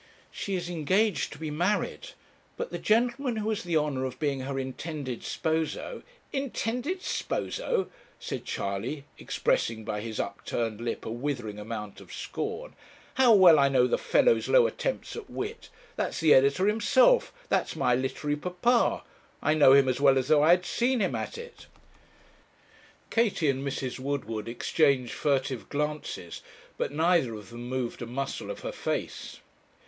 [0.31, 2.13] She is engaged to be married,
[2.57, 6.01] but the gentleman who has the honour of being her intended sposo'
[6.33, 7.87] 'Intended sposo!'
[8.19, 12.73] said Charley, expressing by his upturned lip a withering amount of scorn
[13.13, 15.69] 'how well I know the fellow's low attempts at wit!
[15.97, 19.03] That's the editor himself that's my literary papa.
[19.39, 21.67] I know him as well as though I had seen him at it.'
[23.11, 23.99] Katie and Mrs.
[23.99, 26.41] Woodward exchanged furtive glances,
[26.75, 29.41] but neither of them moved a muscle of her face.